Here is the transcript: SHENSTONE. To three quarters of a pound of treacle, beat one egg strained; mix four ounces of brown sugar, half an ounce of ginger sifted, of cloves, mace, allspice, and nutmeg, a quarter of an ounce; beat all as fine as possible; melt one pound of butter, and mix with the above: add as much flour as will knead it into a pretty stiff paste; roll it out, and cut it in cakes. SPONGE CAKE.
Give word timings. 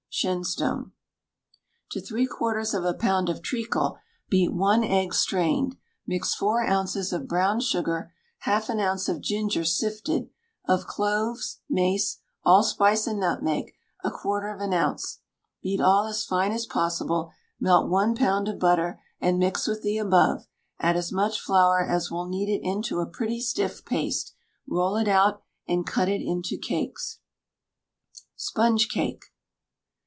SHENSTONE. 0.13 0.91
To 1.91 2.01
three 2.01 2.27
quarters 2.27 2.73
of 2.73 2.83
a 2.83 2.93
pound 2.93 3.29
of 3.29 3.41
treacle, 3.41 3.97
beat 4.27 4.49
one 4.51 4.83
egg 4.83 5.13
strained; 5.13 5.77
mix 6.05 6.35
four 6.35 6.61
ounces 6.67 7.13
of 7.13 7.29
brown 7.29 7.61
sugar, 7.61 8.13
half 8.39 8.67
an 8.67 8.81
ounce 8.81 9.07
of 9.07 9.21
ginger 9.21 9.63
sifted, 9.63 10.29
of 10.67 10.85
cloves, 10.85 11.61
mace, 11.69 12.17
allspice, 12.43 13.07
and 13.07 13.21
nutmeg, 13.21 13.71
a 14.03 14.11
quarter 14.11 14.49
of 14.53 14.59
an 14.59 14.73
ounce; 14.73 15.19
beat 15.63 15.79
all 15.79 16.05
as 16.07 16.25
fine 16.25 16.51
as 16.51 16.65
possible; 16.65 17.31
melt 17.57 17.89
one 17.89 18.13
pound 18.13 18.49
of 18.49 18.59
butter, 18.59 19.01
and 19.21 19.39
mix 19.39 19.65
with 19.65 19.81
the 19.81 19.97
above: 19.97 20.45
add 20.77 20.97
as 20.97 21.13
much 21.13 21.39
flour 21.39 21.79
as 21.81 22.11
will 22.11 22.27
knead 22.27 22.49
it 22.49 22.59
into 22.61 22.99
a 22.99 23.07
pretty 23.07 23.39
stiff 23.39 23.85
paste; 23.85 24.33
roll 24.67 24.97
it 24.97 25.07
out, 25.07 25.41
and 25.69 25.87
cut 25.87 26.09
it 26.09 26.21
in 26.21 26.41
cakes. 26.41 27.19
SPONGE 28.35 28.89
CAKE. 28.89 29.23